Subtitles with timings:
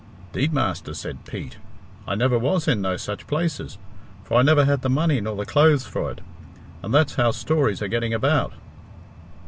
[0.33, 1.57] "'Deed, master," said Pete,
[2.07, 3.77] "I never was in no such places,
[4.23, 6.21] for I never had the money nor the clothes for it,
[6.81, 8.53] and that's how stories are getting about."